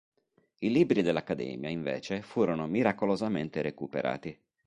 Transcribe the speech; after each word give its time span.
I 0.57 0.71
libri 0.71 1.03
dell'accademia 1.03 1.69
invece 1.69 2.23
furono 2.23 2.65
miracolosamente 2.65 3.61
recuperati. 3.61 4.35